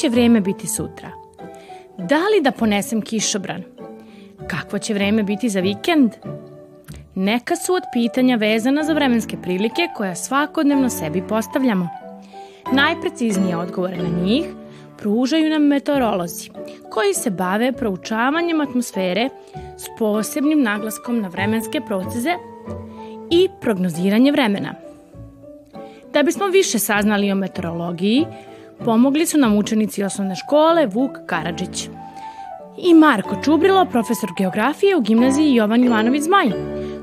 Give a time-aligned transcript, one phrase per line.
[0.00, 1.10] Će vreme biti sutra?
[1.98, 3.62] Da li da ponesem kišobran?
[4.48, 6.12] Kakvo će vreme biti za vikend?
[7.14, 11.88] Neka su od pitanja vezana za vremenske prilike koja svakodnevno sebi postavljamo.
[12.72, 14.44] Najpreciznije odgovore na njih
[14.98, 16.50] pružaju nam meteorolozi,
[16.90, 19.28] koji se bave proučavanjem atmosfere
[19.78, 22.34] s posebnim naglaskom na vremenske procese
[23.30, 24.74] i prognoziranje vremena.
[26.12, 28.26] Da bismo više saznali o meteorologiji,
[28.84, 31.88] pomogli su nam učenici osnovne škole Vuk Karadžić
[32.78, 36.50] i Marko Čubrilo, profesor geografije u gimnaziji Jovan Jovanović Zmaj,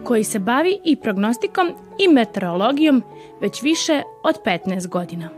[0.03, 3.03] koji se bavi i prognostikom i meteorologijom
[3.41, 5.36] već više od 15 godina.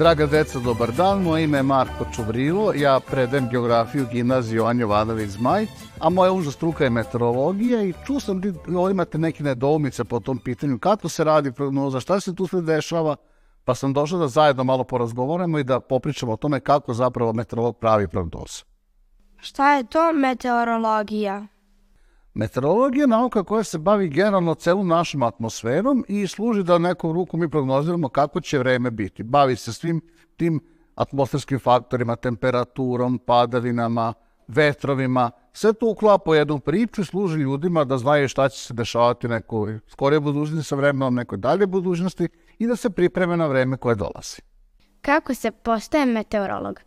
[0.00, 1.22] Draga deca, dobar dan.
[1.22, 2.72] Moje ime je Marko Čuvrilo.
[2.74, 5.66] Ja predajem geografiju gimnaziju Jovan Jovanović Zmaj,
[5.98, 8.48] a moja uža struka je meteorologija i čuo sam da
[8.90, 10.78] imate neke nedoumice po tom pitanju.
[10.78, 13.16] Kako se radi prognoza, šta se tu sve dešava,
[13.64, 17.76] pa sam došao da zajedno malo porazgovorimo i da popričamo o tome kako zapravo meteorolog
[17.76, 18.64] pravi prognozu.
[19.36, 21.46] Šta je to meteorologija?
[22.34, 27.36] Meteorologija je nauka koja se bavi generalno celom našom atmosferom i služi da nekom ruku
[27.36, 29.22] mi prognoziramo kako će vreme biti.
[29.22, 30.00] Bavi se svim
[30.36, 30.60] tim
[30.94, 34.14] atmosferskim faktorima, temperaturom, padavinama,
[34.48, 35.30] vetrovima.
[35.52, 39.28] Sve to uklapa u jednu priču i služi ljudima da znaju šta će se dešavati
[39.28, 43.94] nekoj skorije budućnosti sa vremenom nekoj dalje budućnosti i da se pripreme na vreme koje
[43.94, 44.42] dolazi.
[45.00, 46.80] Kako se postaje meteorolog?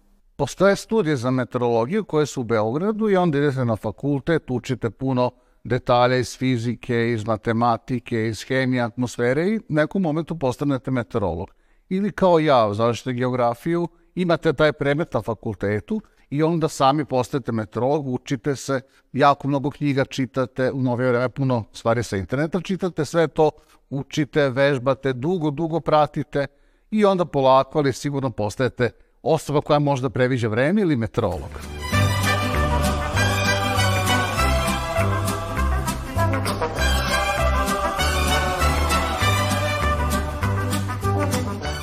[0.44, 5.32] Postoje studije za meteorologiju koje su u Beogradu i onda idete na fakultet, učite puno
[5.64, 11.52] detalja iz fizike, iz matematike, iz hemije, atmosfere i u nekom momentu postanete meteorolog.
[11.90, 18.08] Ili kao ja, završite geografiju, imate taj predmet na fakultetu i onda sami postajete meteorolog,
[18.08, 18.82] učite se,
[19.14, 23.52] jako mnogo knjiga čitate, u novije vreme puno stvari sa interneta čitate, sve to
[23.90, 26.48] učite, vežbate, dugo, dugo pratite
[26.92, 28.92] i onda polako, ali sigurno postajete
[29.24, 31.50] osoba koja možda previđa vreme ili meteorolog.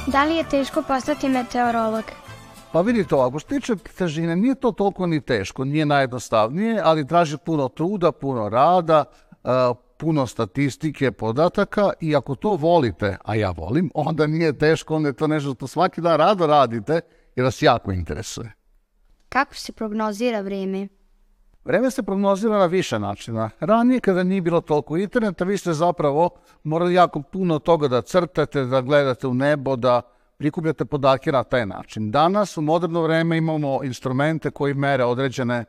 [0.06, 2.04] Da li je teško postati meteorolog?
[2.72, 7.36] Pa vidite ovako, što tiče težine, nije to toliko ni teško, nije najjednostavnije, ali traži
[7.44, 9.04] puno truda, puno rada,
[9.96, 15.12] puno statistike, podataka i ako to volite, a ja volim, onda nije teško, onda je
[15.12, 17.00] to nešto što svaki dan rado radite
[17.36, 18.52] jer vas jako interesuje.
[19.28, 20.88] Kako se prognozira vreme?
[21.64, 23.50] Vreme se prognozira na više načina.
[23.60, 26.30] Ranije kada nije bilo toliko interneta, vi ste zapravo
[26.64, 30.02] morali jako puno toga da crtate, da gledate u nebo, da
[30.38, 32.10] prikupljate podatke na taj način.
[32.10, 35.64] Danas u moderno vreme imamo instrumente koji mere određene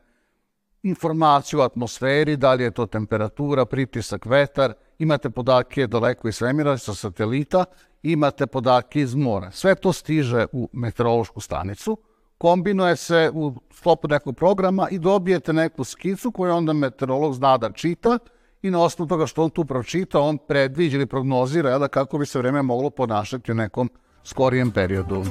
[0.83, 6.77] informacije u atmosferi, da li je to temperatura, pritisak, vetar, imate podatke daleko iz svemira,
[6.77, 7.65] sa satelita,
[8.03, 9.51] imate podatke iz mora.
[9.51, 11.97] Sve to stiže u meteorološku stanicu,
[12.37, 17.71] kombinuje se u sklopu nekog programa i dobijete neku skicu koju onda meteorolog zna da
[17.71, 18.19] čita
[18.61, 22.25] i na osnovu toga što on tu pročita, on predviđa ili prognozira da kako bi
[22.25, 23.89] se vreme moglo ponašati u nekom
[24.23, 25.23] skorijem periodu.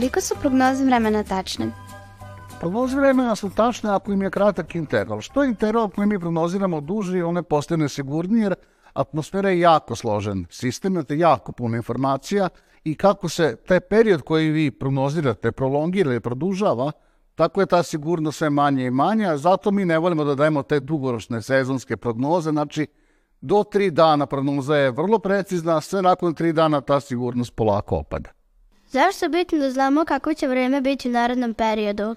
[0.00, 1.66] Koliko su prognoze vremena tačne?
[2.60, 5.20] Prognoze vremena su tačne ako im je kratak interval.
[5.20, 8.54] Što je interval koji mi prognoziramo duži, one postane nesigurnije jer
[8.92, 12.48] atmosfera je jako složen sistem, imate jako puno informacija
[12.84, 16.92] i kako se taj period koji vi prognozirate prolongira ili produžava,
[17.34, 20.80] tako je ta sigurnost sve manje i manja, zato mi ne volimo da dajemo te
[20.80, 22.86] dugoročne sezonske prognoze, znači
[23.40, 28.39] do tri dana prognoza je vrlo precizna, sve nakon tri dana ta sigurnost polako opada.
[28.92, 32.14] Zašto je bitno da znamo kako će vreme biti u narednom periodu?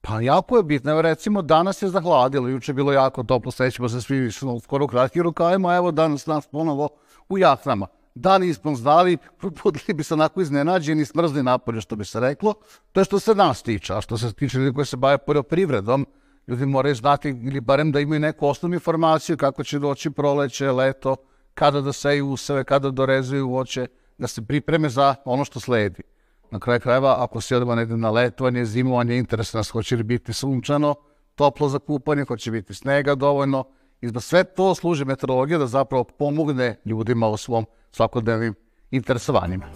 [0.00, 0.90] Pa jako je bitno.
[0.90, 4.30] Evo recimo danas je zahladilo, juče je bilo jako toplo, sećamo se svi
[4.62, 6.88] skoro u rukavima, evo danas nas ponovo
[7.28, 7.86] u jaknama.
[8.14, 12.54] da nismo znali, probudili bi se onako iznenađeni, smrzli napolje, što bi se reklo.
[12.92, 16.06] To je što se nas tiče, a što se tiče ljudi koji se bave poljoprivredom,
[16.48, 21.16] ljudi moraju znati ili barem da imaju neku osnovnu informaciju kako će doći proleće, leto,
[21.54, 23.86] kada da seju useve, kada dorezuju voće,
[24.18, 26.13] da se pripreme za ono što sledi.
[26.54, 30.32] Na kraju krajeva, ako se odemo negde na letovanje, zimovanje, interes nas hoće li biti
[30.32, 30.94] sunčano,
[31.34, 33.64] toplo za kupanje, hoće biti snega dovoljno,
[34.00, 38.54] i da sve to služi meteorologija da zapravo pomogne ljudima u svom svakodnevnim
[38.90, 39.66] interesovanjima.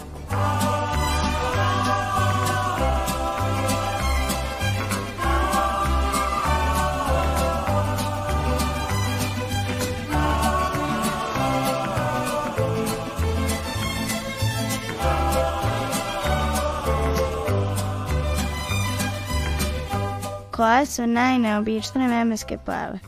[20.58, 22.98] Koje su najneobičnije vremenske pojave?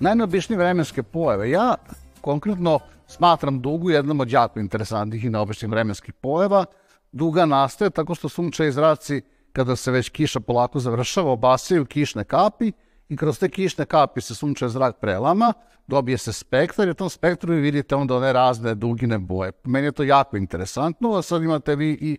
[0.00, 1.50] Najneobičnije vremenske pojave.
[1.50, 1.74] Ja
[2.20, 6.64] konkretno smatram dugu jednom od jako interesantnih i neobičnih vremenskih pojava.
[7.12, 12.72] Duga nastaje tako što sunčaj zraci, kada se već kiša polako završava, obasaju kišne kapi
[13.08, 15.52] i kroz te kišne kapi se sunčaj zrak prelama,
[15.86, 19.52] dobije se spektar i u tom spektru vi vidite onda one razne dugine boje.
[19.64, 22.18] Meni je to jako interesantno, a sad imate vi i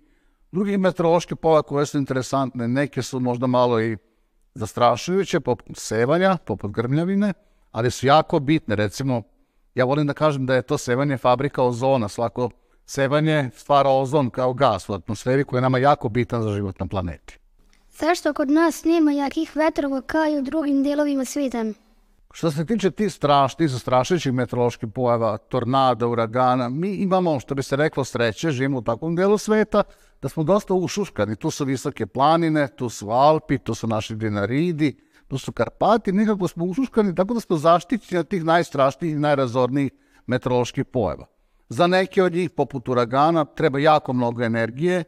[0.52, 3.98] drugi meteorološke pojave koje su interesantne, neke su možda malo i
[4.56, 7.34] zastrašujuće, poput sevanja, poput grmljavine,
[7.72, 8.76] ali su jako bitne.
[8.76, 9.22] Recimo,
[9.76, 12.08] ja volim da kažem da je to sevanje fabrika ozona.
[12.08, 12.50] Svako
[12.86, 16.88] sevanje stvara ozon kao gas u atmosferi koji je nama jako bitan za život na
[16.88, 17.38] planeti.
[17.92, 21.66] Zašto kod nas nema jakih vetrova kao i u drugim delovima svijeta?
[22.36, 27.76] Što se tiče tih strašnih, zastrašujućih meteoroloških pojava, tornada, uragana, mi imamo, što bi se
[27.76, 29.84] reklo, sreće, živimo u takvom delu sveta,
[30.22, 31.36] da smo dosta ušuškani.
[31.36, 34.98] Tu su visoke planine, tu su Alpi, tu su naši Dinaridi,
[35.28, 39.92] tu su Karpati, nekako smo ušuškani tako da smo zaštićeni od tih najstrašnijih i najrazornijih
[40.28, 41.26] meteoroloških pojava.
[41.70, 45.04] Za neke od njih, poput uragana, treba jako mnogo energije.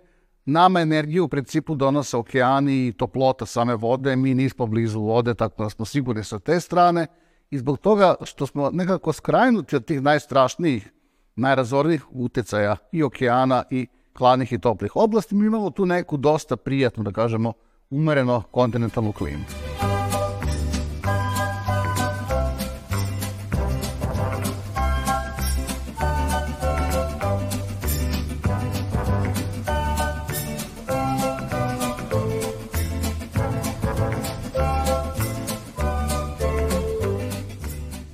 [0.50, 5.64] Nama energiju u principu donose okeani i toplota same vode, mi nismo blizu vode, tako
[5.64, 7.08] da smo sigurni sa te strane.
[7.52, 10.92] I zbog toga što smo nekako skrajnuti od tih najstrašnijih,
[11.36, 17.04] najrazornijih utecaja i okeana i hladnih i toplih oblasti, mi imamo tu neku dosta prijatnu,
[17.04, 17.54] da kažemo,
[17.90, 19.44] umereno kontinentalnu klimu.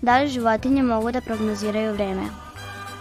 [0.03, 2.23] Da li životinje mogu da prognoziraju vreme?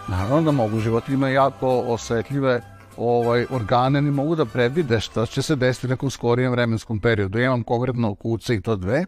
[0.08, 2.60] Naravno da mogu, životinje imaju jako osetljive
[2.96, 7.38] ovaj, organe, ne mogu da predvide šta će se desiti u nekom skorijem vremenskom periodu.
[7.38, 9.04] Ja imam konkretno kuce i to dve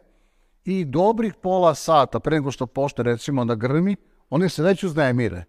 [0.65, 3.97] i dobrih pola sata pre nego što pošte recimo da grmi,
[4.31, 5.45] oni se već uznemire.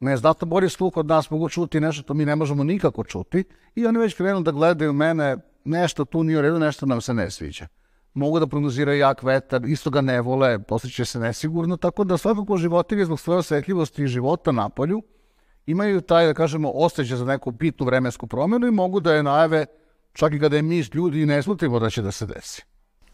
[0.00, 3.44] Ne, znatno bolji sluh od nas mogu čuti nešto što mi ne možemo nikako čuti
[3.74, 7.14] i oni već krenu da gledaju mene, nešto tu nije u redu, nešto nam se
[7.14, 7.66] ne sviđa
[8.16, 12.56] mogu da prognoziraju jak vetar, isto ga ne vole, posjeće se nesigurno, tako da svakako
[12.56, 15.02] životinje zbog svoje osetljivosti i života na polju
[15.66, 19.66] imaju taj, da kažemo, osjećaj za neku bitnu vremensku promjenu i mogu da je najave
[20.12, 22.62] čak i kada je mi ljudi ne slutimo da će da se desi.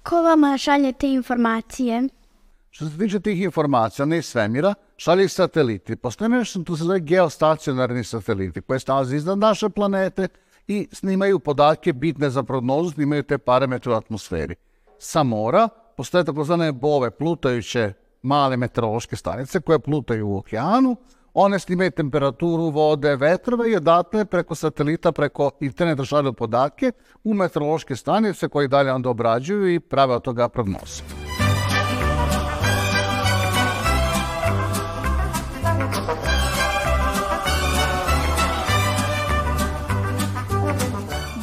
[0.02, 2.08] Ko vama šalje te informacije?
[2.70, 5.96] Što se tiče tih informacija, ne iz svemira, šalje ih sateliti.
[5.96, 10.28] Postoje nešto, tu se zove geostacionarni sateliti, koje se nalaze iznad naše planete
[10.68, 14.54] i snimaju podatke bitne za prognozu, snimaju te parametre u atmosferi
[15.02, 17.92] sa mora postoje takozvane bove, plutajuće
[18.22, 20.96] male meteorološke stanice koje plutaju u okeanu,
[21.34, 26.92] one snimaju temperaturu vode, vetrove i odatle preko satelita, preko interneta šalju podatke
[27.24, 31.21] u meteorološke stanice koje dalje onda obrađuju i prave od toga prognoze.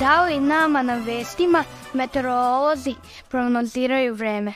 [0.09, 1.63] Da li nama na vestima
[1.93, 2.95] meteorolozi
[3.29, 4.53] prognoziraju vreme?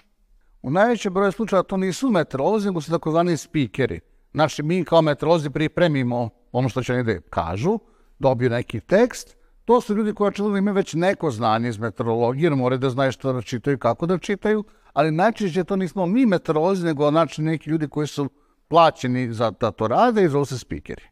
[0.62, 4.00] U najvećem broju slučaja to nisu meteorolozi, nego su takozvani spikeri.
[4.34, 7.80] Znači, mi kao meteorolozi pripremimo ono što će negde kažu,
[8.20, 12.56] dobiju neki tekst, to su ljudi koji očigledno imaju već neko znanje iz meteorologije, jer
[12.56, 16.86] moraju da znaju što da čitaju, kako da čitaju, ali najčešće to nismo mi meteorolozi,
[16.86, 18.30] nego znači neki ljudi koji su
[18.68, 21.04] plaćeni za da to rade i zove se spikeri.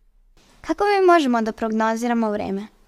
[0.61, 2.80] Kako mi možemo da prognoziramo vreme?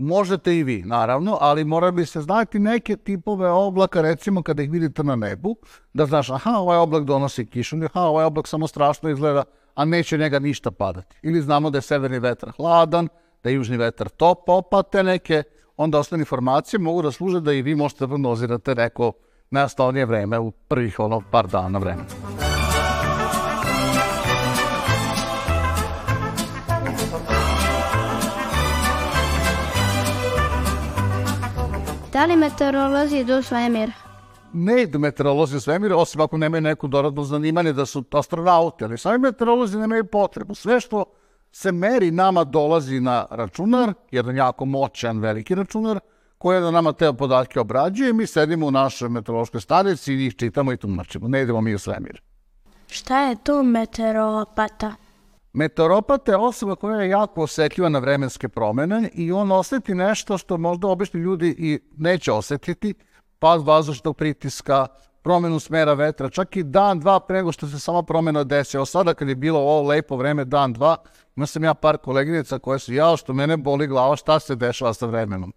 [0.00, 4.70] Možete i vi, naravno, ali mora bi se znati neke tipove oblaka, recimo kada ih
[4.70, 5.56] vidite na nebu,
[5.94, 10.18] da znaš, aha, ovaj oblak donosi kišu, aha, ovaj oblak samo strašno izgleda, a neće
[10.18, 11.16] njega ništa padati.
[11.22, 13.08] Ili znamo da je severni vetar hladan,
[13.42, 14.38] da je južni vetar top,
[14.70, 15.42] pa te neke
[15.76, 19.12] onda ostane informacije mogu da služe da i vi možete da prognozirate neko
[19.50, 22.19] najosnovnije vreme u prvih ono par dana vremena.
[32.20, 33.90] Da li meteorolozi idu u svemir?
[34.52, 38.98] Ne idu meteorolozi u svemir, osim ako nemaju neku doradno zanimanje da su astronauti, ali
[38.98, 40.54] sami meteorolozi nemaju potrebu.
[40.54, 41.04] Sve što
[41.52, 46.00] se meri nama dolazi na računar, jedan jako moćan veliki računar,
[46.38, 50.36] koji da nama te podatke obrađuje i mi sedimo u našoj meteorološkoj stanici i ih
[50.36, 51.28] čitamo i tumačimo.
[51.28, 52.22] Ne idemo mi u svemir.
[52.86, 54.94] Šta je to meteoropata?
[55.52, 60.56] Meteoropat je osoba koja je jako osetljiva na vremenske promene i on oseti nešto što
[60.56, 62.94] možda obični ljudi i neće osetiti,
[63.38, 64.86] pad vazdušnog pritiska,
[65.22, 68.76] promenu smera vetra, čak i dan, dva pre nego što se sama promena desi.
[68.76, 70.96] Evo sada kad je bilo ovo lepo vreme, dan, dva,
[71.36, 74.94] ima sam ja par koleginica koje su, jao što mene boli glava, šta se dešava
[74.94, 75.52] sa vremenom.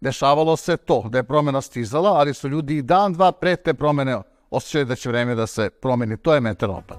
[0.00, 3.74] Dešavalo se to, da je promena stizala, ali su ljudi i dan, dva pre te
[3.74, 4.18] promene
[4.50, 6.16] osjećali da će vreme da se promeni.
[6.16, 6.98] To je meteoropat.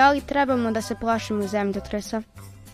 [0.00, 2.22] Da li trebamo da se plašimo zemljotresa?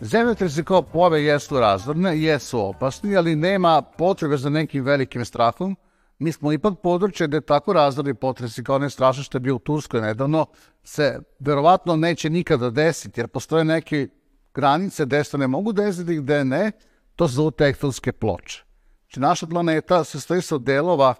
[0.01, 5.75] Zemljotresi kao pove jesu razvorne, jesu opasni, ali nema potrebe za nekim velikim strahom.
[6.19, 9.59] Mi smo ipak područje gde tako razvorni potresi kao ne strašno što je bio u
[9.59, 10.45] Turskoj nedavno,
[10.83, 14.07] se verovatno neće nikada desiti, jer postoje neke
[14.53, 16.71] granice gde se ne mogu desiti, gde ne,
[17.15, 18.63] to su tektonske ploče.
[18.99, 21.15] Znači, naša planeta se stoji sa delova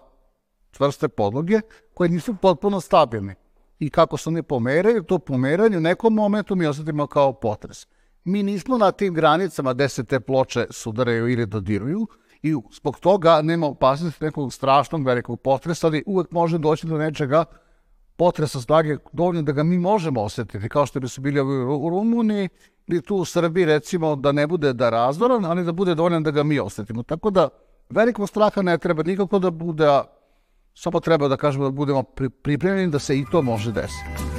[0.70, 1.60] čvrste podloge
[1.94, 3.34] koje nisu potpuno stabilni.
[3.78, 7.86] I kako se oni pomeraju, to pomeranje u nekom momentu mi osetimo kao potres.
[8.24, 12.06] Mi nismo na tim granicama gde se te ploče sudaraju ili dodiruju
[12.42, 17.44] i zbog toga nema opasnosti nekog strašnog velikog potresa, ali uvek može doći do nečega
[18.16, 22.48] potresa snage dovoljno da ga mi možemo osetiti, kao što bi su bili u Rumuniji
[22.86, 26.30] ili tu u Srbiji, recimo, da ne bude da razvoran, ali da bude dovoljno da
[26.30, 27.02] ga mi osetimo.
[27.02, 27.48] Tako da
[27.90, 30.02] velikog straha ne treba nikako da bude,
[30.78, 32.02] samo treba da kažemo da budemo
[32.42, 34.37] pripremljeni da se i to može desiti.